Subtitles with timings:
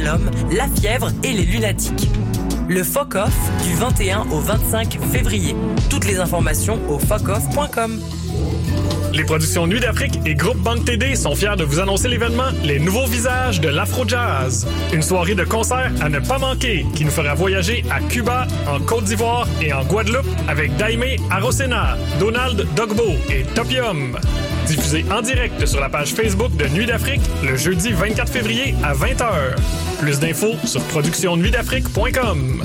[0.00, 2.08] l'homme, la fièvre et les lunatiques.
[2.68, 5.54] Le Foc Off du 21 au 25 février.
[5.88, 8.00] Toutes les informations au focoff.com.
[9.12, 12.78] Les productions Nuit d'Afrique et Groupe Banque TD sont fiers de vous annoncer l'événement Les
[12.78, 14.68] Nouveaux Visages de l'Afro-Jazz.
[14.92, 18.78] Une soirée de concert à ne pas manquer qui nous fera voyager à Cuba, en
[18.78, 24.16] Côte d'Ivoire et en Guadeloupe avec Daime Arosena, Donald Dogbo et Topium.
[24.66, 28.94] Diffusé en direct sur la page Facebook de Nuit d'Afrique le jeudi 24 février à
[28.94, 29.56] 20h.
[30.00, 32.62] Plus d'infos sur productionnuitdafrique.com.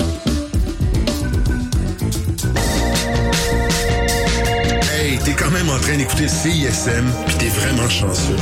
[4.94, 8.36] Hey, t'es quand même en train d'écouter CISM, puis t'es vraiment chanceux.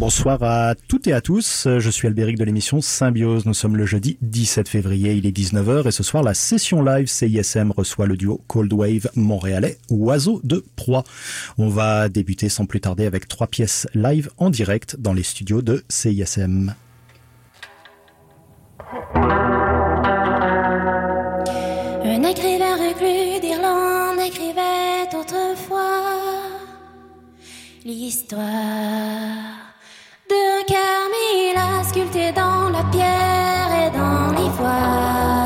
[0.00, 1.68] Bonsoir à toutes et à tous.
[1.78, 3.44] Je suis Albéric de l'émission Symbiose.
[3.44, 5.12] Nous sommes le jeudi 17 février.
[5.12, 9.10] Il est 19h et ce soir, la session live CISM reçoit le duo Cold Wave
[9.14, 11.04] montréalais Oiseau de proie.
[11.58, 15.60] On va débuter sans plus tarder avec trois pièces live en direct dans les studios
[15.60, 16.74] de CISM.
[27.84, 29.49] L'histoire
[30.70, 35.39] Carmilla sculpté dans la pierre et dans l'ivoire.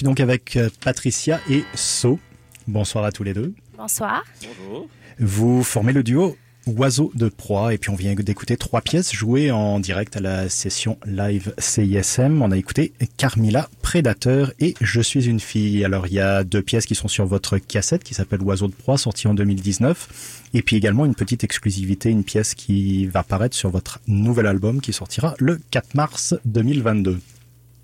[0.00, 2.18] Suis donc avec euh, Patricia et So.
[2.66, 3.52] Bonsoir à tous les deux.
[3.76, 4.24] Bonsoir.
[4.40, 4.88] Bonjour.
[5.18, 9.50] Vous formez le duo Oiseau de proie et puis on vient d'écouter trois pièces jouées
[9.50, 12.40] en direct à la session live CISM.
[12.40, 15.84] On a écouté Carmilla, Prédateur et Je suis une fille.
[15.84, 18.74] Alors il y a deux pièces qui sont sur votre cassette qui s'appelle Oiseau de
[18.74, 23.54] proie sortie en 2019 et puis également une petite exclusivité, une pièce qui va apparaître
[23.54, 27.20] sur votre nouvel album qui sortira le 4 mars 2022.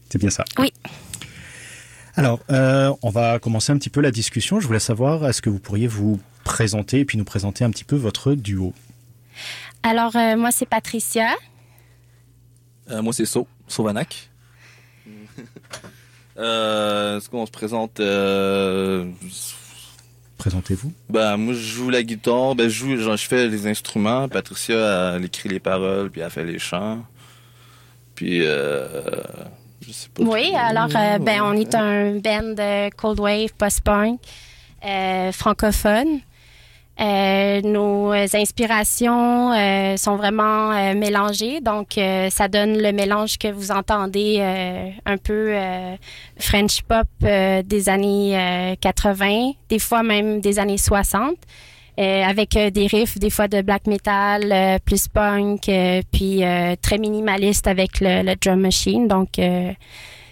[0.09, 0.47] C'est bien ça?
[0.59, 0.73] Oui.
[2.17, 4.59] Alors, euh, on va commencer un petit peu la discussion.
[4.59, 7.85] Je voulais savoir, est-ce que vous pourriez vous présenter et puis nous présenter un petit
[7.85, 8.73] peu votre duo?
[9.83, 11.35] Alors, euh, moi, c'est Patricia.
[12.91, 14.31] Euh, moi, c'est So, Sauvanac.
[16.39, 19.05] euh, Est-ce qu'on se présente euh,
[20.39, 20.93] Présentez-vous.
[21.11, 22.55] Ben, moi, je joue la guitare.
[22.55, 24.27] Ben, je joue, genre, je fais les instruments.
[24.29, 27.05] Patricia, elle écrit les paroles, puis elle fait les chants.
[28.15, 29.01] Puis, euh,
[29.87, 30.23] je sais pas.
[30.23, 34.21] Oui, alors, euh, ben, on est un band de cold wave, post-punk,
[34.85, 36.21] euh, francophone.
[36.99, 39.51] Euh, nos inspirations
[39.99, 42.01] sont vraiment mélangées, donc
[42.31, 44.41] ça donne le mélange que vous entendez
[45.05, 45.55] un peu
[46.39, 51.35] French pop des années euh, 80, des fois même des années 60, euh,
[52.03, 56.77] avec euh, des riffs des fois de black metal, euh, plus punk, euh, puis euh,
[56.81, 59.09] très minimaliste avec le, drum machine.
[59.09, 59.73] Donc euh,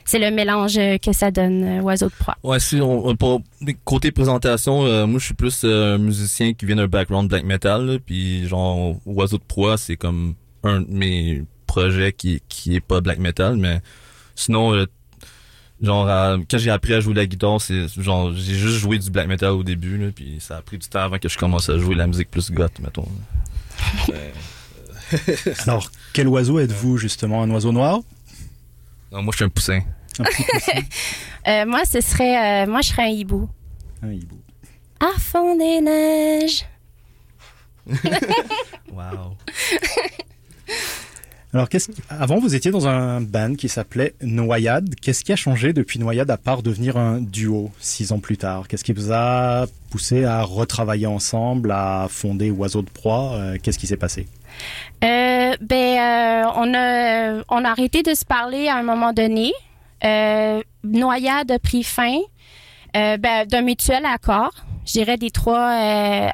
[0.04, 2.36] c'est le mélange euh, que ça donne euh, Oiseau de proie.
[2.42, 3.40] Ouais, si on, pour
[3.84, 7.44] côté présentation, euh, moi je suis plus euh, un musicien qui vient d'un background black
[7.44, 12.80] metal, puis genre Oiseau de proie, c'est comme un de mes projets qui qui est
[12.80, 13.80] pas black metal, mais
[14.34, 14.86] sinon euh,
[15.84, 16.06] genre
[16.50, 19.28] quand j'ai appris à jouer de la guitare, c'est genre j'ai juste joué du black
[19.28, 21.78] metal au début là, puis ça a pris du temps avant que je commence à
[21.78, 23.08] jouer la musique plus goth, mettons.
[24.08, 24.32] Ben,
[25.66, 27.42] Alors, quel oiseau êtes-vous justement?
[27.42, 28.00] Un oiseau noir?
[29.12, 29.80] Non, moi je suis un poussin.
[30.18, 30.82] Un petit poussin
[31.46, 33.50] Euh, moi, ce serait, euh, moi, je serais un hibou.
[34.02, 34.40] Un hibou.
[34.98, 36.64] À fond des neiges.
[38.90, 39.36] Wow.
[41.54, 44.94] Alors, qu'est-ce qui- avant, vous étiez dans un band qui s'appelait Noyade.
[45.00, 48.66] Qu'est-ce qui a changé depuis Noyade à part devenir un duo six ans plus tard?
[48.66, 53.34] Qu'est-ce qui vous a poussé à retravailler ensemble, à fonder Oiseau de proie?
[53.34, 54.26] Euh, Qu'est-ce qui s'est passé?
[55.04, 59.52] Euh, ben, euh, on a, on a arrêté de se parler à un moment donné.
[60.04, 62.16] Euh, Noyade a pris fin
[62.96, 64.50] euh, ben, d'un mutuel accord.
[64.86, 65.70] Je dirais des trois.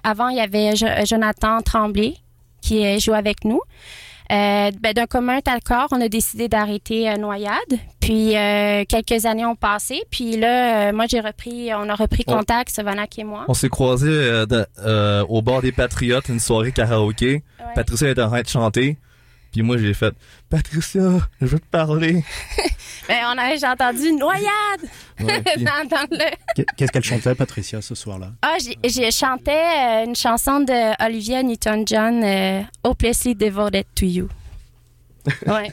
[0.03, 2.15] avant, il y avait Jo- Jonathan Tremblay
[2.62, 3.61] qui joue avec nous.
[4.30, 7.56] Euh, ben, d'un commun accord, on a décidé d'arrêter euh, Noyade.
[8.00, 10.02] Puis euh, quelques années ont passé.
[10.10, 13.44] Puis là, euh, moi j'ai repris, on a repris On- contact, Savanac et moi.
[13.49, 14.44] On s'est croisés
[15.28, 17.42] au bord des Patriotes, une soirée karaoké.
[17.58, 17.75] Ouais.
[17.75, 18.96] Patricia était en train de chanter.
[19.52, 20.14] Puis moi, j'ai fait
[20.49, 21.00] Patricia,
[21.40, 22.22] je veux te parler.
[23.11, 24.45] Ben, on a, j'ai entendu Noyade
[25.21, 26.25] Ouais, puis- dans, dans le.
[26.55, 28.31] Qu'est- Qu'est-ce qu'elle chantait, Patricia, ce soir-là?
[28.43, 34.29] Ah, j'ai, chanté euh, une chanson de Olivia Newton-John, euh, Hopelessly Devoted to You.
[35.47, 35.73] Ouais.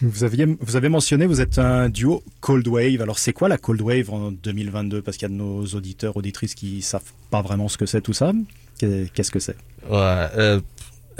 [0.00, 3.02] Vous aviez, vous avez mentionné, vous êtes un duo Cold Wave.
[3.02, 6.16] Alors, c'est quoi la Cold Wave en 2022 Parce qu'il y a de nos auditeurs,
[6.16, 8.32] auditrices qui savent pas vraiment ce que c'est tout ça.
[8.78, 9.56] Qu'est- Qu'est-ce que c'est?
[9.90, 9.96] Ouais,
[10.36, 10.60] euh,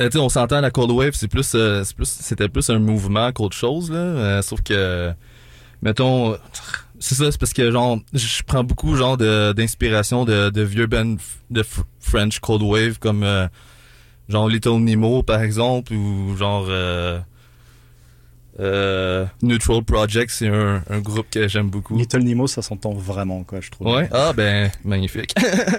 [0.01, 3.33] euh, on s'entend la cold wave, c'est plus, euh, c'est plus, c'était plus un mouvement
[3.33, 3.99] qu'autre chose là.
[3.99, 5.13] euh, sauf que,
[5.83, 6.37] mettons,
[6.99, 10.87] c'est ça, c'est parce que genre, je prends beaucoup genre de d'inspiration de, de vieux
[10.87, 11.17] bands
[11.51, 11.65] de
[12.01, 13.47] French cold wave comme euh,
[14.29, 17.21] genre Little Nemo par exemple ou genre euh,
[19.43, 21.97] Neutral Project, c'est un, un groupe que j'aime beaucoup.
[21.97, 23.87] Little Nemo, ça s'entend vraiment, quoi, je trouve.
[23.95, 24.09] Ouais.
[24.13, 25.33] Ah ben magnifique.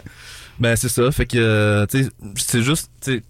[0.59, 1.11] ben c'est ça.
[1.11, 3.21] Fait que tu sais, c'est juste, tu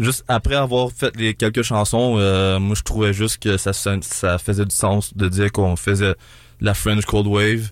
[0.00, 4.38] juste après avoir fait les quelques chansons, euh, moi je trouvais juste que ça ça
[4.38, 6.14] faisait du sens de dire qu'on faisait
[6.60, 7.70] la French Cold Wave,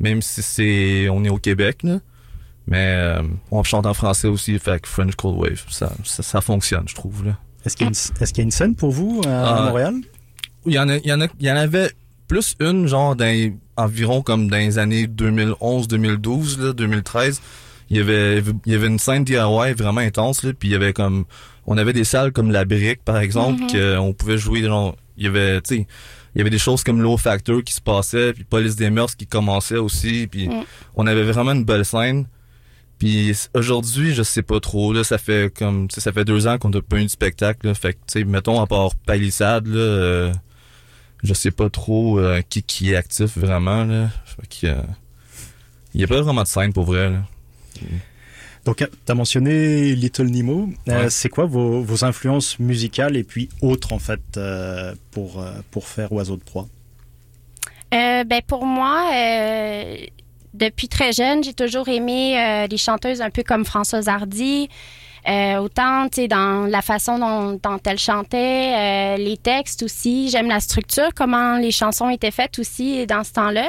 [0.00, 1.98] même si c'est on est au Québec là.
[2.68, 6.40] Mais euh, on chante en français aussi, fait que French Cold Wave, ça, ça, ça
[6.40, 7.36] fonctionne, je trouve là.
[7.64, 9.56] Est-ce qu'il y, a une- est-ce qu'il y a une scène pour vous à, à
[9.56, 9.66] Ah.
[9.66, 9.94] Montréal?
[10.66, 11.90] Il y en a, il y en a, il y en avait
[12.26, 17.40] plus une genre dans environ comme dans les années 2011, 2012, là, 2013.
[17.90, 20.74] Il y avait, il y avait une scène DIY vraiment intense là, puis il y
[20.74, 21.24] avait comme,
[21.66, 23.70] on avait des salles comme la Brique par exemple, Mhm.
[23.72, 25.86] que on pouvait jouer genre, il y avait, tu sais,
[26.34, 29.14] il y avait des choses comme Low Factor qui se passaient, puis Police des Mœurs
[29.16, 30.64] qui commençait aussi, puis Mm.
[30.96, 32.26] on avait vraiment une belle scène.
[32.98, 34.92] Puis aujourd'hui, je sais pas trop.
[34.94, 37.08] Là, ça fait comme, tu sais, ça fait deux ans qu'on n'a pas eu de
[37.10, 37.66] spectacle.
[37.66, 40.32] Là, fait que, tu sais, mettons à part Palissade, là, euh,
[41.22, 43.84] je sais pas trop euh, qui qui est actif vraiment.
[43.84, 44.08] Là.
[44.24, 44.82] Fait que, euh,
[45.94, 47.10] il y a pas vraiment de scène pour vrai.
[47.10, 47.22] Là.
[48.64, 50.68] Donc, tu as mentionné Little Nemo.
[50.88, 55.52] Euh, c'est quoi vos, vos influences musicales et puis autres, en fait, euh, pour, euh,
[55.70, 56.66] pour faire Oiseau de proie?
[57.94, 59.96] Euh, ben pour moi, euh,
[60.52, 64.68] depuis très jeune, j'ai toujours aimé euh, les chanteuses un peu comme Françoise Hardy.
[65.28, 70.28] Euh, autant, tu sais, dans la façon dont, dont elle chantait, euh, les textes aussi.
[70.30, 73.68] J'aime la structure, comment les chansons étaient faites aussi dans ce temps-là.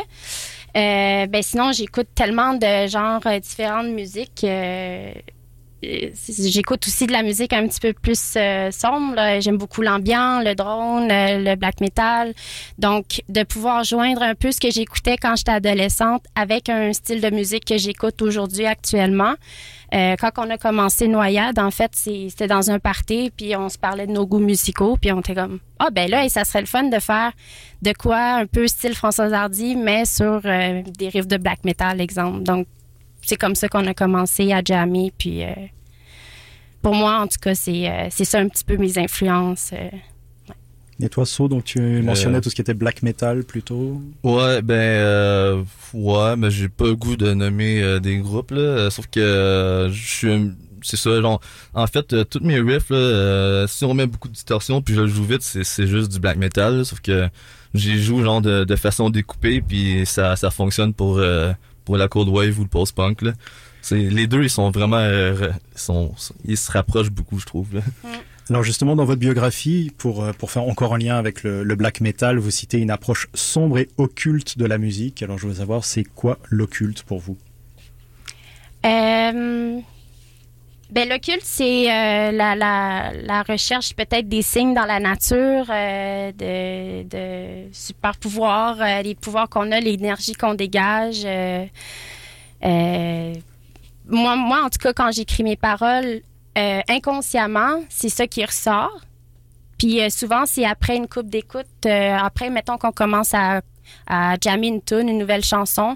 [0.75, 4.45] Euh, ben sinon, j'écoute tellement de genres euh, différents de musique.
[5.85, 9.15] Euh, J'écoute aussi de la musique un petit peu plus euh, sombre.
[9.39, 12.33] J'aime beaucoup l'ambiance, le drone, euh, le black metal.
[12.77, 17.21] Donc, de pouvoir joindre un peu ce que j'écoutais quand j'étais adolescente avec un style
[17.21, 19.35] de musique que j'écoute aujourd'hui actuellement.
[19.93, 23.77] Euh, quand on a commencé Noyade, en fait, c'était dans un party, puis on se
[23.77, 26.59] parlait de nos goûts musicaux, puis on était comme ah ben là, et ça serait
[26.59, 27.31] le fun de faire
[27.83, 32.43] de quoi un peu style Françoise Hardy, mais sur des riffs de black metal, exemple.
[32.43, 32.67] Donc
[33.27, 35.49] c'est comme ça qu'on a commencé à jammer, puis euh,
[36.81, 39.71] pour moi, en tout cas, c'est euh, c'est ça un petit peu mes influences.
[39.73, 39.89] euh.
[40.99, 44.01] Et toi, So, donc tu mentionnais Euh, tout ce qui était black metal plutôt?
[44.23, 48.89] Ouais, ben euh, ouais, mais j'ai pas le goût de nommer euh, des groupes là,
[48.89, 51.39] sauf que euh, je suis c'est ça genre
[51.73, 54.95] en fait euh, toutes mes riffs là, euh, si on met beaucoup de distorsion puis
[54.95, 57.29] je le joue vite, c'est c'est juste du black metal, là, sauf que
[57.75, 61.51] j'y joue genre de, de façon découpée puis ça ça fonctionne pour euh,
[61.87, 63.33] pour la cold wave ou le post punk là.
[63.81, 66.13] C'est les deux ils sont vraiment euh, sont
[66.43, 67.81] ils se rapprochent beaucoup je trouve là.
[68.49, 71.75] Alors justement, dans votre biographie, pour, euh, pour faire encore un lien avec le, le
[71.75, 75.21] black metal, vous citez une approche sombre et occulte de la musique.
[75.21, 77.37] Alors je veux savoir, c'est quoi l'occulte pour vous?
[78.85, 79.79] Euh,
[80.89, 86.31] ben, l'occulte, c'est euh, la, la, la recherche peut-être des signes dans la nature, euh,
[86.31, 91.23] de, de super pouvoirs, euh, les pouvoirs qu'on a, l'énergie qu'on dégage.
[91.25, 91.65] euh,
[92.63, 93.33] euh,
[94.07, 96.21] moi, moi, en tout cas, quand j'écris mes paroles,
[96.57, 99.01] euh, inconsciemment, c'est ça qui ressort.
[99.77, 103.61] Puis souvent, c'est après une coupe d'écoute, après, mettons qu'on commence à,
[104.07, 105.95] à jammer une tune, une nouvelle chanson,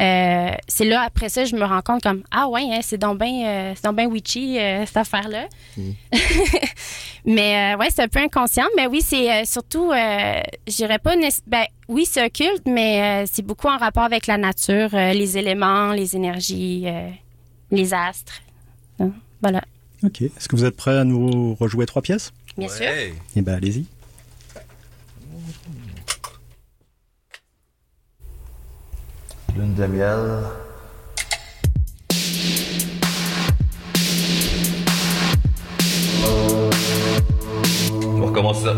[0.00, 3.18] euh, c'est là, après ça, je me rends compte comme, ah ouais, hein, c'est donc
[3.20, 5.46] bien euh, ben witchy, euh, cette affaire-là.
[7.24, 8.66] mais euh, ouais, c'est un peu inconscient.
[8.76, 11.14] Mais oui, c'est euh, surtout, euh, je dirais pas,
[11.46, 15.38] ben oui, c'est occulte, mais euh, c'est beaucoup en rapport avec la nature, euh, les
[15.38, 17.08] éléments, les énergies, euh,
[17.70, 18.42] les astres.
[19.00, 19.10] Hein,
[19.42, 19.62] Voilà,
[20.04, 20.22] Ok.
[20.22, 22.32] Est-ce que vous êtes prêt à nous rejouer trois pièces?
[22.58, 22.86] Bien sûr.
[23.36, 23.86] Eh ben allez-y.
[29.56, 30.18] Lune de miel.
[38.16, 38.74] On recommence ça.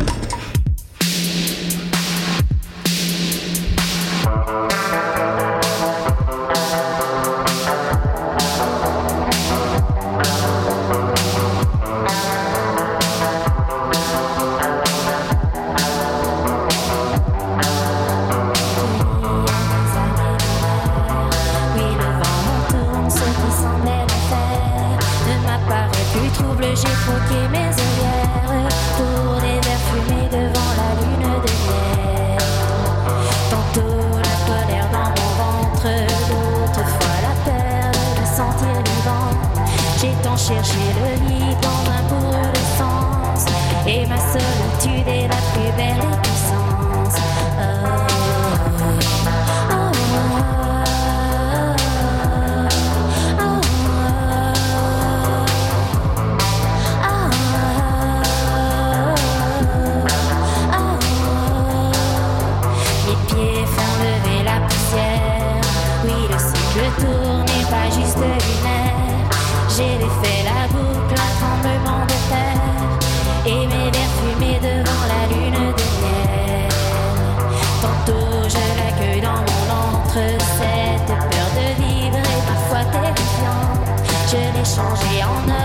[84.76, 85.55] Changée en or,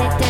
[0.00, 0.29] Et cette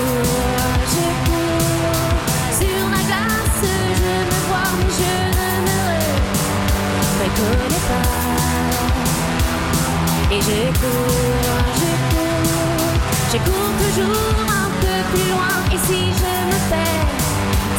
[10.51, 12.99] j'ai cours, j'ai cours,
[13.31, 15.55] j'ai cours toujours un peu plus loin.
[15.71, 17.11] Et si je me perds,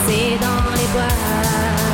[0.07, 1.92] c'est dans les bois.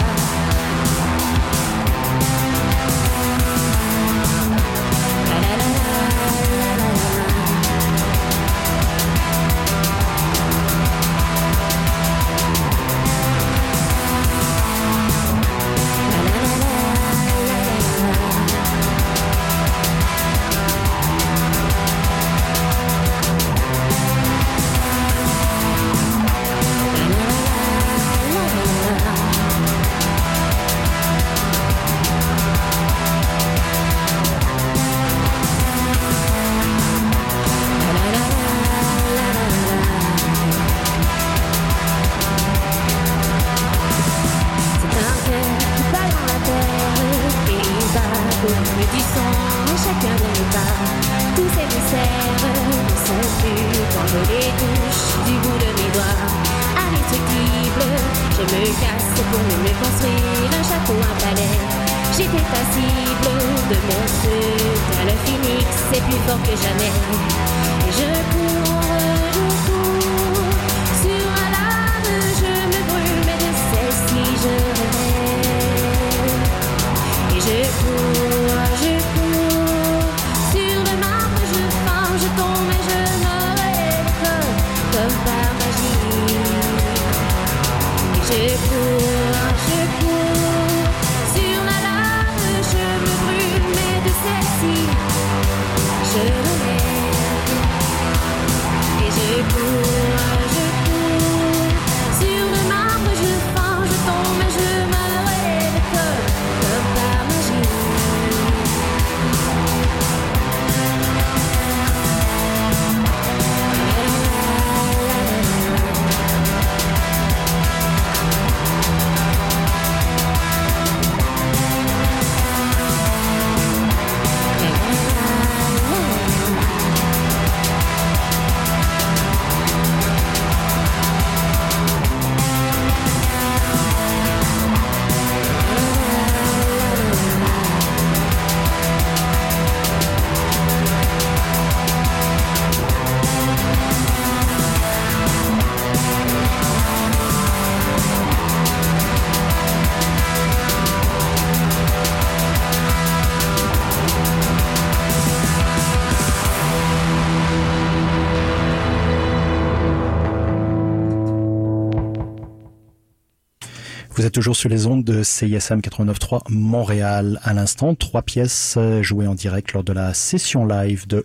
[164.31, 167.95] toujours sur les ondes de CISM 89.3 Montréal à l'instant.
[167.95, 171.25] Trois pièces euh, jouées en direct lors de la session live de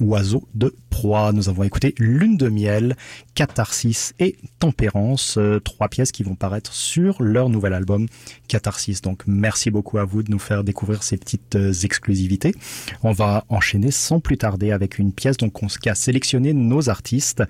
[0.00, 1.32] Oiseau de proie.
[1.32, 2.96] Nous avons écouté Lune de miel,
[3.34, 8.06] Catharsis et Tempérance, euh, trois pièces qui vont paraître sur leur nouvel album
[8.46, 9.02] Catharsis.
[9.02, 12.54] Donc merci beaucoup à vous de nous faire découvrir ces petites euh, exclusivités.
[13.02, 17.42] On va enchaîner sans plus tarder avec une pièce donc on a sélectionné nos artistes.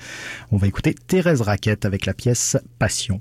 [0.50, 3.20] On va écouter Thérèse Raquette avec la pièce Passion.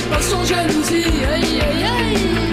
[0.00, 2.49] Les passions jalousie, aïe aïe aïe.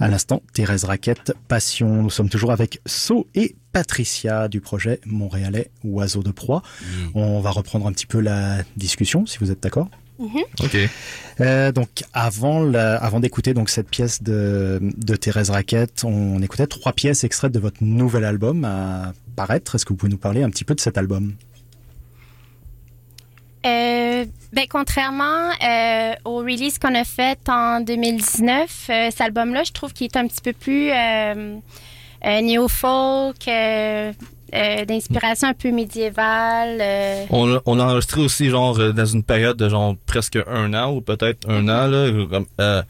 [0.00, 2.02] À l'instant, Thérèse Raquette, Passion.
[2.02, 6.62] Nous sommes toujours avec So et Patricia du projet montréalais Oiseau de proie.
[7.14, 9.88] On va reprendre un petit peu la discussion, si vous êtes d'accord.
[10.18, 10.76] Ok.
[11.40, 16.66] Euh, donc avant la- avant d'écouter donc cette pièce de, de Thérèse Raquette, on écoutait
[16.66, 19.74] trois pièces extraites de votre nouvel album à paraître.
[19.74, 21.34] Est-ce que vous pouvez nous parler un petit peu de cet album?
[23.66, 29.72] Euh, ben, contrairement euh, au release qu'on a fait en 2019, euh, cet album-là, je
[29.72, 31.56] trouve qu'il est un petit peu plus euh,
[32.26, 33.48] euh, néo-folk,
[34.88, 36.82] d'inspiration un peu médiévale.
[37.30, 41.00] On, on a enregistré aussi genre dans une période de genre presque un an ou
[41.00, 42.82] peut-être un an là,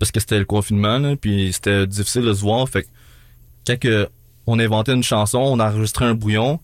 [0.00, 2.68] parce que c'était le confinement puis c'était difficile de se voir.
[2.68, 2.88] Fait que
[3.66, 4.08] quand
[4.48, 6.58] on inventait une chanson, on enregistrait un brouillon,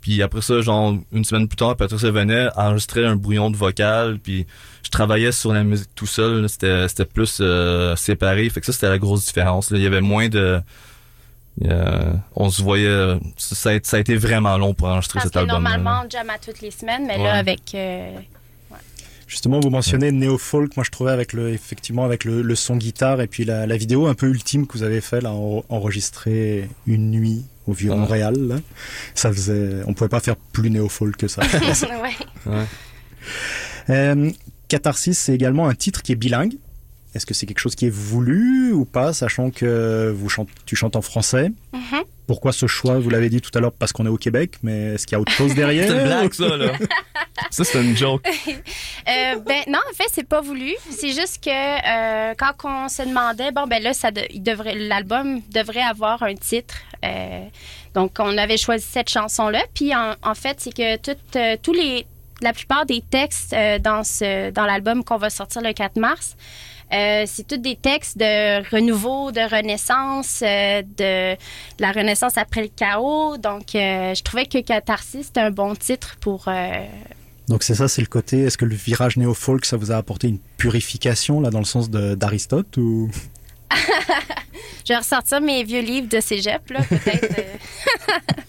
[0.00, 4.18] puis après ça genre une semaine plus tard, Patricia venait enregistrer un brouillon de vocal,
[4.22, 4.46] puis
[4.82, 6.48] je travaillais sur la musique tout seul.
[6.48, 8.48] C'était c'était plus euh, séparé.
[8.50, 9.70] Fait que ça c'était la grosse différence.
[9.70, 9.78] là.
[9.78, 10.60] Il y avait moins de
[11.64, 15.36] euh, on se voyait ça a, ça a été vraiment long pour enregistrer Parce cet
[15.36, 15.62] album.
[15.62, 17.24] normalement, on jam à toutes les semaines, mais Ouais.
[17.24, 17.60] là, avec...
[17.74, 18.16] euh,
[19.26, 20.74] Justement, vous mentionnez néo folk.
[20.74, 23.76] Moi, je trouvais avec le effectivement avec le, le son guitare et puis la, la
[23.76, 27.90] vidéo un peu ultime que vous avez fait là, en- enregistrer une nuit au vieux
[27.90, 27.96] Ouais.
[27.96, 28.34] Montréal.
[28.36, 28.56] là.
[29.14, 31.42] Ça faisait, on pouvait pas faire plus néo folk que ça.
[32.46, 32.64] ouais.
[33.90, 34.30] Euh,
[34.68, 36.54] Catharsis, c'est également un titre qui est bilingue.
[37.14, 40.76] Est-ce que c'est quelque chose qui est voulu ou pas, sachant que vous chante, tu
[40.76, 41.50] chantes en français?
[41.72, 42.02] Mhm.
[42.26, 42.98] Pourquoi ce choix?
[42.98, 45.18] Vous l'avez dit tout à l'heure parce qu'on est au Québec, mais est-ce qu'il y
[45.18, 45.86] a autre chose derrière?
[45.88, 46.72] C'est une blague, ça, là.
[47.50, 48.26] ça, c'est une joke.
[49.08, 50.74] Euh, ben non, en fait, c'est pas voulu.
[50.90, 55.40] C'est juste que euh, quand on se demandait, bon ben là, ça il devrait, l'album
[55.50, 56.74] devrait avoir un titre.
[57.06, 57.46] Euh,
[57.94, 59.62] donc, on avait choisi cette chanson-là.
[59.74, 60.98] Puis en, fait, c'est que
[61.36, 62.06] euh, tous les,
[62.42, 66.36] la plupart des textes dans ce, dans l'album qu'on va sortir le 4 mars.
[66.90, 71.34] c'est tous des textes de renouveau, de renaissance, de,
[71.78, 73.38] la renaissance après le chaos.
[73.38, 76.48] Donc, je trouvais que Catharsis, c'était un bon titre pour,
[77.48, 78.42] Donc c'est ça, c'est le côté.
[78.42, 81.90] Est-ce que le virage néo-folk, ça vous a apporté une purification là dans le sens
[81.90, 83.10] d'Aristote ou?
[84.86, 87.38] Je vais ressortir mes vieux livres de cégep, là, peut-être.
[87.38, 88.12] euh.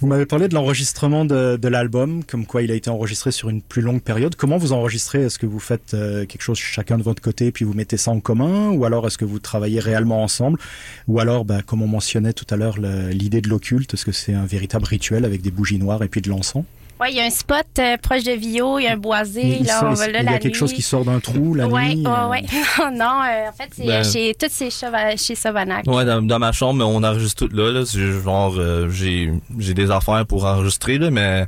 [0.00, 3.48] Vous m'avez parlé de l'enregistrement de, de l'album, comme quoi il a été enregistré sur
[3.48, 4.34] une plus longue période.
[4.34, 5.22] Comment vous enregistrez?
[5.22, 8.10] Est-ce que vous faites euh, quelque chose chacun de votre côté puis vous mettez ça
[8.10, 8.70] en commun?
[8.70, 10.58] Ou alors est-ce que vous travaillez réellement ensemble?
[11.06, 14.34] Ou alors, bah, comme on mentionnait tout à l'heure, l'idée de l'occulte, est-ce que c'est
[14.34, 16.64] un véritable rituel avec des bougies noires et puis de l'encens?
[17.00, 19.58] Ouais, il y a un spot euh, proche de Vio, il y a un boisé,
[19.60, 21.54] Il, là, on va il là y la a quelque chose qui sort d'un trou
[21.54, 22.42] la ouais, nuit ouais, euh, ouais.
[22.78, 25.86] Non, non, euh, en fait, c'est Ben- chez toutes ces chez Savanac.
[25.86, 27.70] Ouais, dans, dans ma chambre, on enregistre tout là.
[27.70, 27.84] là.
[27.84, 31.46] Genre, euh, j'ai j'ai des affaires pour enregistrer, là, mais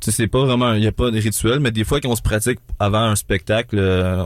[0.00, 2.10] tu sais, c'est pas vraiment, il y a pas de rituel, mais des fois, quand
[2.10, 4.24] on se pratique avant un spectacle, euh,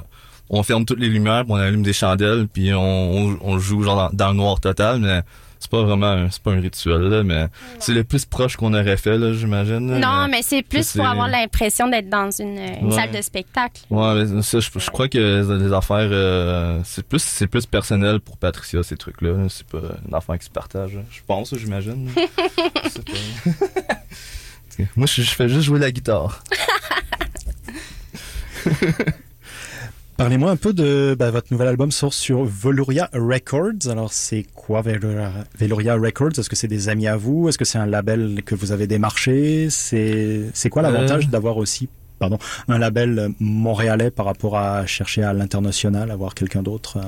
[0.51, 3.83] on ferme toutes les lumières, puis on allume des chandelles, puis on, on, on joue
[3.83, 5.21] genre dans, dans le noir total, mais
[5.61, 7.47] c'est pas vraiment un, c'est pas un rituel là, mais
[7.79, 9.99] c'est le plus proche qu'on aurait fait là, j'imagine.
[9.99, 12.95] Non, mais c'est plus pour avoir l'impression d'être dans une, une Ouais.
[12.95, 13.83] salle de spectacle.
[13.91, 18.21] Ouais, mais ça, je, je crois que les affaires, euh, c'est plus, c'est plus personnel
[18.21, 19.33] pour Patricia ces trucs-là.
[19.33, 19.47] là.
[19.49, 20.95] C'est pas une affaire qui se partage.
[20.95, 21.01] là.
[21.11, 22.11] Je pense, j'imagine.
[22.15, 22.23] pas.
[24.97, 26.43] Moi, je, je fais juste jouer la guitare.
[30.19, 33.89] Parlez-moi un peu de bah, votre nouvel album sort sur Velouria Records.
[33.89, 36.37] Alors c'est quoi Velouria, Records?
[36.39, 37.49] Est-ce que c'est des amis à vous?
[37.49, 39.69] Est-ce que c'est un label que vous avez démarché?
[39.71, 41.31] C'est quoi l'avantage Euh.
[41.31, 41.89] d'avoir aussi
[42.19, 47.03] pardon un label montréalais par rapport à chercher à l'international, avoir quelqu'un d'autre euh?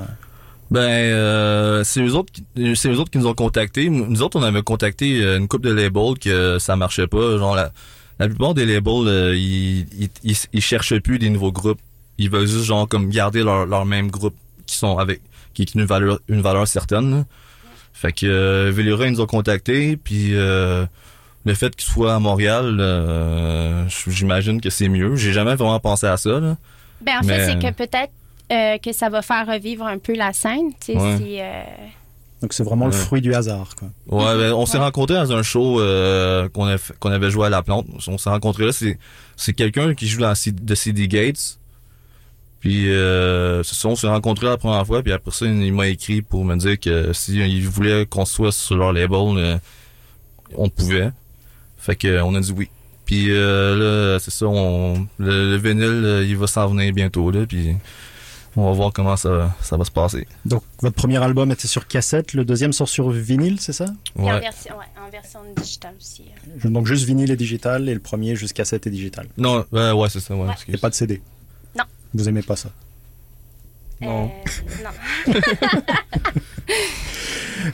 [0.71, 2.45] Ben, euh, c'est eux autres, qui-
[2.77, 3.91] c'est eux autres qui nous ont contactés.
[3.91, 7.39] Nous autres, on avait contacté une couple de labels que ça marchait pas.
[7.39, 7.73] Genre la,
[8.21, 11.81] la plupart des labels, euh, ils, ils, ils, ils cherchent plus des nouveaux groupes.
[12.23, 14.35] Ils veulent juste genre comme garder leur, leur même groupe
[14.67, 15.21] qui sont avec
[15.55, 17.11] qui ont une valeur une valeur certaine.
[17.11, 17.25] là.
[17.93, 20.87] Fait que euh, ils nous ont contactés, puis euh,
[21.45, 25.17] le fait qu'ils soient à Montréal, euh, j'imagine que c'est mieux.
[25.17, 26.41] J'ai jamais vraiment pensé à ça.
[26.41, 26.57] Là.
[27.05, 28.13] Ben, en fait, c'est que peut-être
[28.53, 30.71] euh, que ça va faire revivre un peu la scène.
[30.81, 31.17] Tu sais, Ouais.
[31.19, 31.63] si, euh,
[32.43, 33.75] Donc c'est vraiment le fruit du hasard.
[33.77, 33.89] Quoi.
[34.09, 34.85] Ouais, ben, on s'est Ouais.
[34.85, 37.87] rencontrés dans un show euh, qu'on a fait- qu'on avait joué à la plante.
[38.09, 38.99] On s'est rencontrés là, c'est
[39.37, 41.59] c'est quelqu'un qui joue dans C- de CD Gates.
[42.61, 45.89] Puis euh, c'est ça, on s'est rencontrés la première fois, puis après ça, il m'a
[45.89, 49.57] écrit pour me dire que si il voulait qu'on soit sur leur label, euh,
[50.57, 51.11] on pouvait.
[51.79, 52.69] Fait que euh, on a dit oui.
[53.07, 57.31] Puis euh, là, c'est ça, on le, le vinyle, euh, il va s'en venir bientôt
[57.31, 57.75] là, puis
[58.57, 60.27] on va voir comment ça ça va se passer.
[60.45, 63.87] Donc votre premier album était sur cassette, le deuxième sort sur vinyle, c'est ça?
[64.19, 64.41] Et en, Ouais.
[64.41, 66.25] version, ouais, en version digitale aussi.
[66.65, 66.69] euh.
[66.69, 69.27] Donc juste vinyle et digital et le premier juste cassette et digital.
[69.39, 70.47] Non, ouais, ouais, c'est ça, ouais.
[70.75, 71.23] A pas de CD.
[72.15, 72.71] Vous aimez pas ça
[74.01, 74.31] Non.
[75.29, 75.41] Euh, non.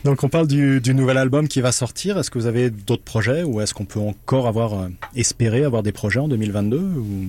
[0.05, 2.19] Donc on parle du, du nouvel album qui va sortir.
[2.19, 5.83] Est-ce que vous avez d'autres projets ou est-ce qu'on peut encore avoir euh, espéré avoir
[5.83, 7.27] des projets en 2022 ou?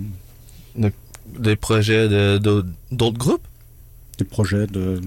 [1.39, 3.45] Des projets de de- d'autres groupes?
[4.17, 4.99] des projets de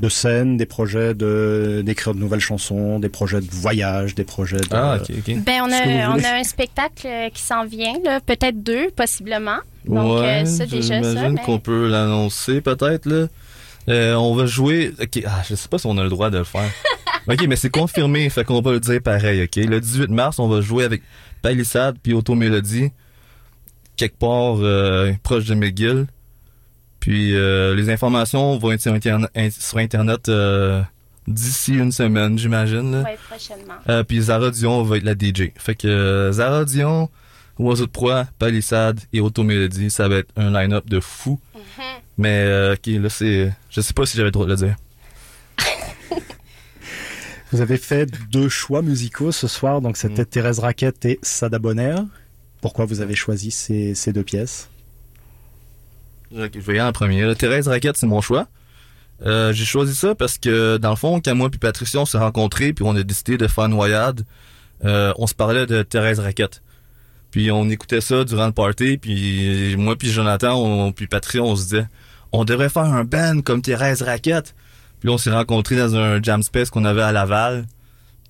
[0.00, 4.58] de scène, des projets de d'écrire de nouvelles chansons, des projets de voyage, des projets
[4.58, 5.36] de Ah, ok, ok.
[5.42, 9.56] Ben, on a, on a un spectacle euh, qui s'en vient, là, peut-être deux, possiblement.
[9.94, 11.10] Donc, ouais, euh, ça, déjà, ça.
[11.10, 13.26] j'imagine mais- qu'on peut l'annoncer peut-être là.
[13.88, 14.92] Euh, on va jouer.
[15.00, 16.68] Ok, ah, je sais pas si on a le droit de le faire.
[17.28, 19.44] ok, mais c'est confirmé, fait qu'on va le dire pareil.
[19.44, 21.02] Ok, le 18 mars, on va jouer avec
[21.42, 22.90] Palisade puis Auto Mélodie
[23.96, 26.06] quelque part euh, proche de McGill.
[27.00, 28.92] Puis euh, les informations vont être sur
[29.60, 30.30] sur internet
[31.28, 32.90] d'ici une semaine, j'imagine.
[32.92, 33.02] là.
[33.02, 34.02] Ouais, prochainement.
[34.04, 35.52] Puis Zara Dion va être la DJ.
[35.56, 37.08] Fait que Zara Dion,
[37.58, 41.40] Oiseau de proie, Palisade et Automélodie, ça va être un line-up de fou.
[42.18, 44.76] Mais euh, ok, là c'est, je sais pas si j'avais le droit de le dire.
[47.52, 50.26] Vous avez fait deux choix musicaux ce soir, donc c'était Mm.
[50.26, 51.96] Thérèse Raquette et Sada Bonner.
[52.60, 54.68] Pourquoi vous avez choisi ces, ces deux pièces?
[56.36, 57.22] Ok, je vais y aller en premier.
[57.24, 57.34] là.
[57.34, 58.48] Thérèse Raquette, c'est mon choix.
[59.24, 62.18] Euh, j'ai choisi ça parce que dans le fond, quand moi puis Patricia on s'est
[62.18, 64.24] rencontrés puis on a décidé de faire une noyade,
[64.84, 66.62] euh, on se parlait de Thérèse Raquette.
[67.30, 71.56] Puis on écoutait ça durant le party, puis moi puis Jonathan, on, puis Patricia, on
[71.56, 71.86] se disait,
[72.32, 74.54] on devrait faire un band comme Thérèse Raquette.
[75.00, 77.66] Puis on s'est rencontrés dans un jam space qu'on avait à Laval,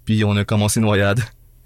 [0.05, 1.21] puis on a commencé noyade.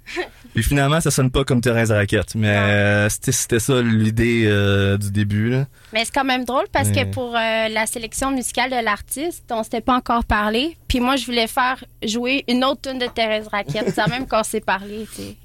[0.55, 5.11] puis finalement, ça sonne pas comme Thérèse Raquette, mais euh, c'était ça l'idée euh, du
[5.11, 5.67] début là.
[5.93, 9.63] Mais c'est quand même drôle parce que pour euh, la sélection musicale de l'artiste, on
[9.63, 10.77] s'était pas encore parlé.
[10.89, 14.43] Puis moi, je voulais faire jouer une autre tune de Thérèse Raquette, sans même qu'on
[14.43, 15.37] s'est parlé, tu sais.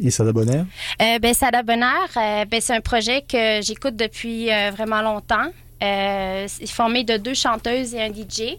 [0.00, 0.62] Et Sada Bonner
[1.02, 5.50] Euh, ben, Sada Bonheur, euh, ben, c'est un projet que j'écoute depuis euh, vraiment longtemps.
[5.82, 8.56] Euh, c'est formé de deux chanteuses et un DJ.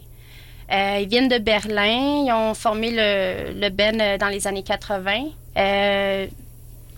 [0.72, 2.24] Euh, ils viennent de Berlin.
[2.26, 5.26] Ils ont formé le, le euh, dans les années 80.
[5.58, 6.28] Euh,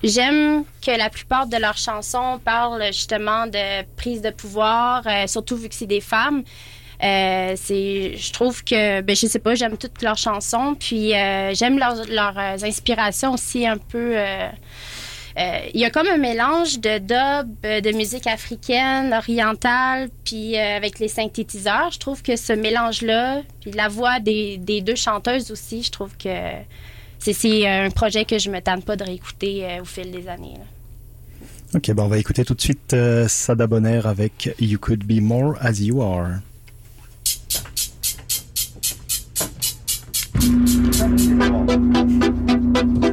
[0.03, 5.55] J'aime que la plupart de leurs chansons parlent justement de prise de pouvoir, euh, surtout
[5.57, 6.43] vu que c'est des femmes.
[7.03, 11.53] Euh, c'est, je trouve que, ben, je sais pas, j'aime toutes leurs chansons, puis euh,
[11.53, 14.15] j'aime leurs, euh, inspirations aussi un peu.
[15.37, 21.07] Il y a comme un mélange de dub, de musique africaine, orientale, puis avec les
[21.07, 21.89] synthétiseurs.
[21.91, 26.29] Je trouve que ce mélange-là, puis la voix des, deux chanteuses aussi, je trouve que
[27.19, 30.57] c'est, un projet que je me tente pas de réécouter au fil des années.
[31.73, 35.21] Ok, ben on va écouter tout de suite euh, Sada Bonner avec You Could Be
[35.21, 36.41] More As You Are.
[40.43, 43.10] 你看你这个。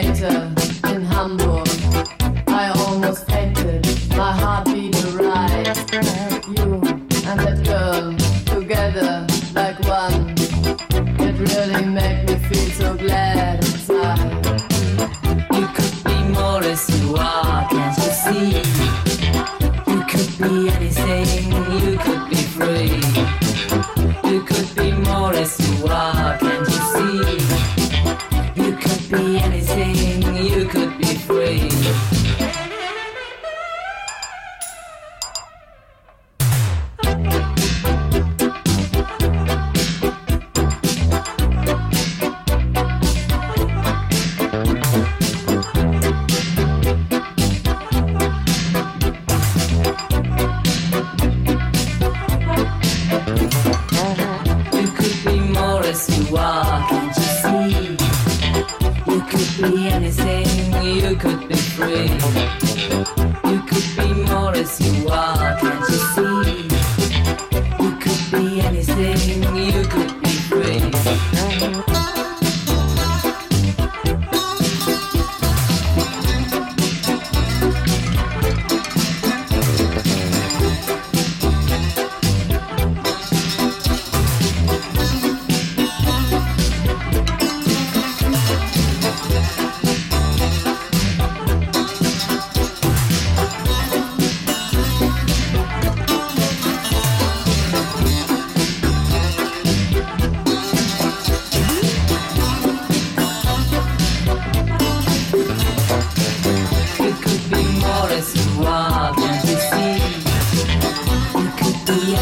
[0.00, 0.39] connector.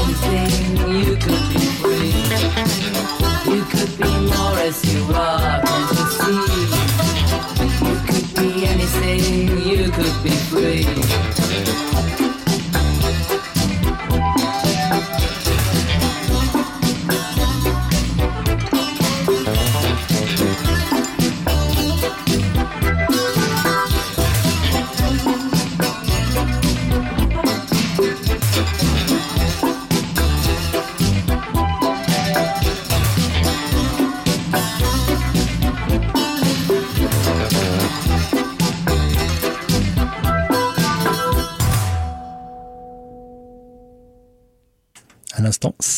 [0.07, 2.13] you could be free.
[3.53, 6.78] You could be more as you are, can see?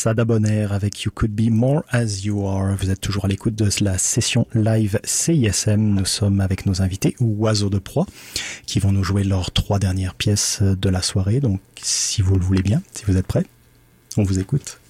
[0.03, 2.75] Sada Bonner avec You Could Be More As You Are.
[2.75, 5.77] Vous êtes toujours à l'écoute de la session live CISM.
[5.77, 8.07] Nous sommes avec nos invités Oiseaux de Proie
[8.65, 11.41] qui vont nous jouer leurs trois dernières pièces de la soirée.
[11.41, 13.45] Donc si vous le voulez bien, si vous êtes prêts,
[14.17, 14.81] on vous écoute.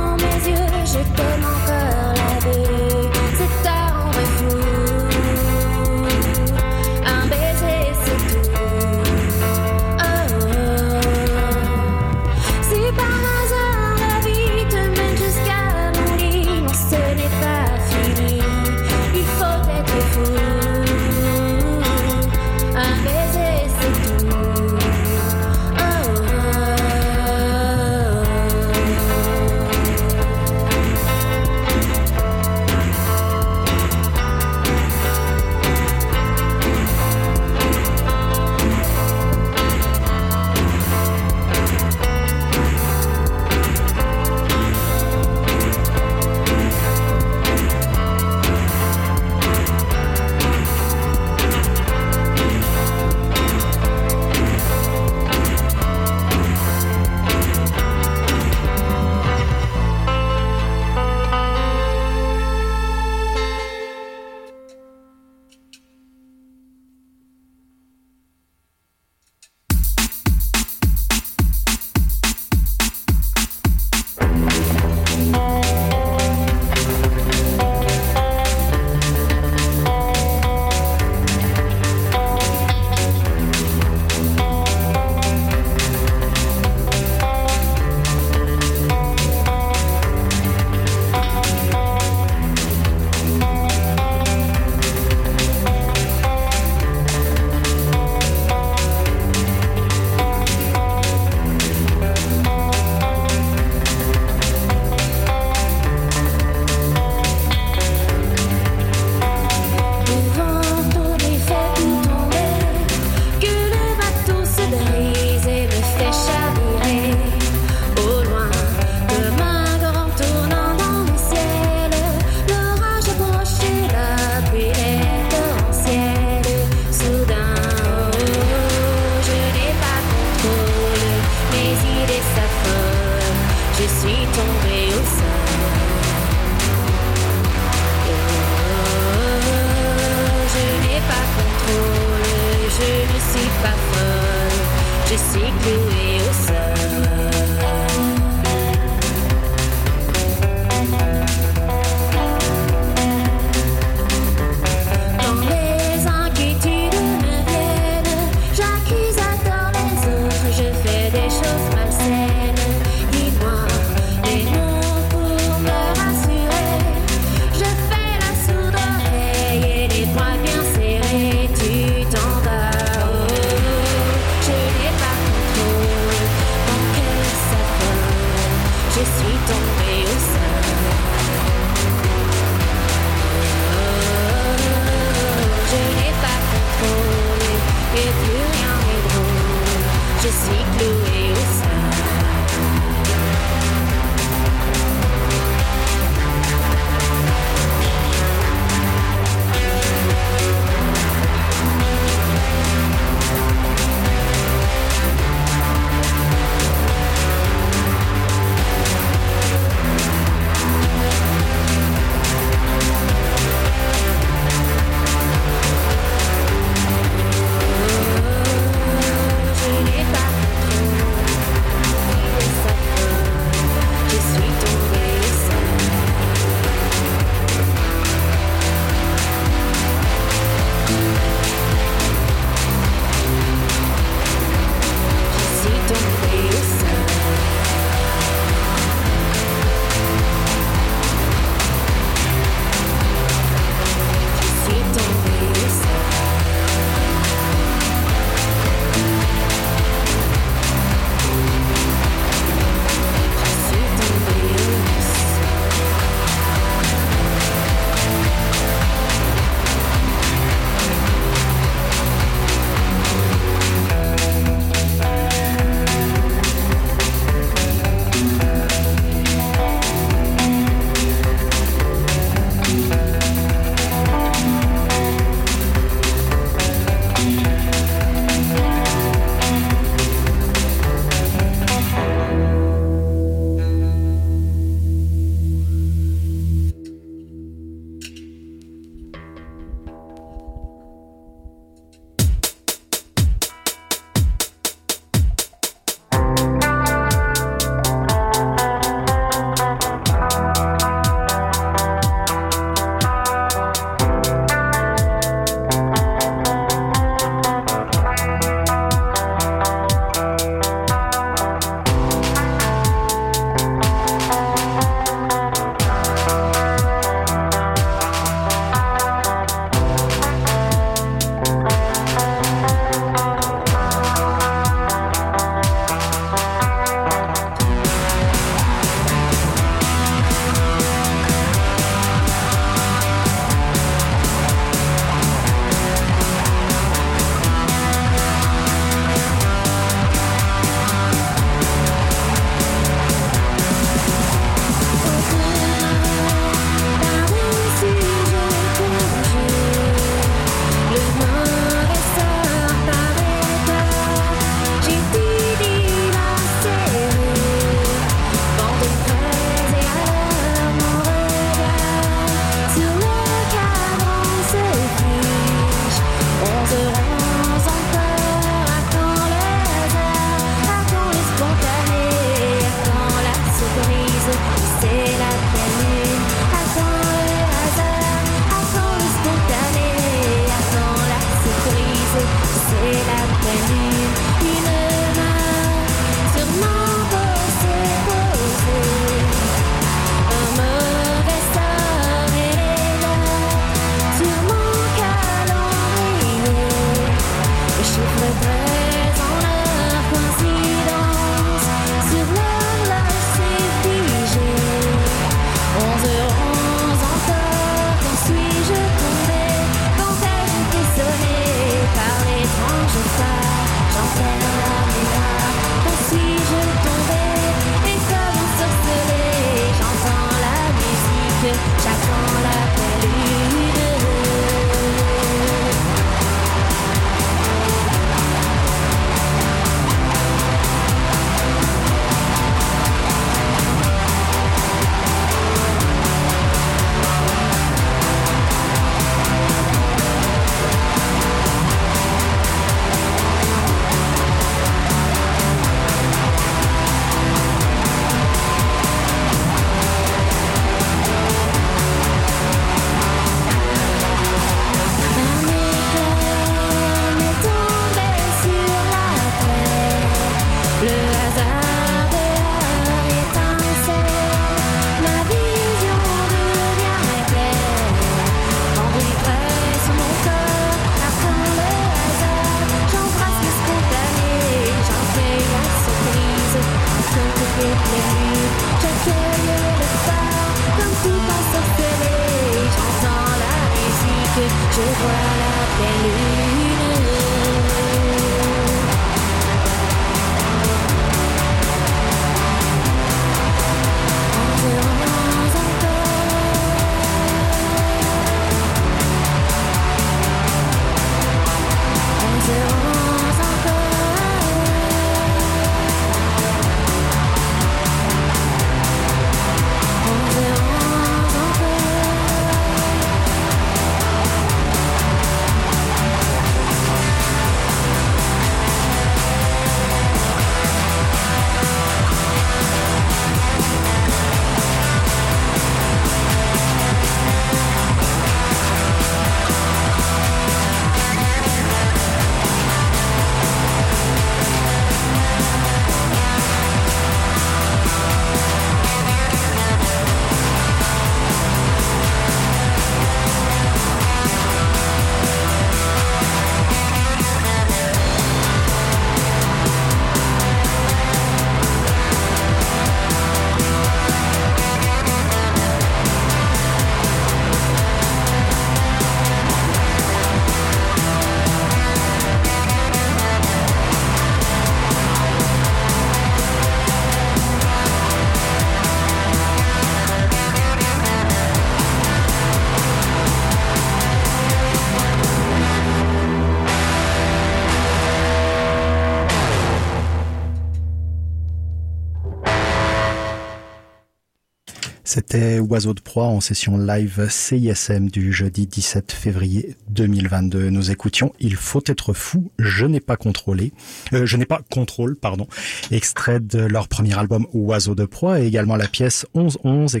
[585.70, 590.68] C'était Oiseau de proie en session live CISM du jeudi 17 février 2022.
[590.68, 593.72] Nous écoutions Il faut être fou, je n'ai pas contrôlé,
[594.12, 595.46] euh, je n'ai pas contrôle, pardon,
[595.92, 600.00] extrait de leur premier album Oiseau de proie et également la pièce 11-11, extrait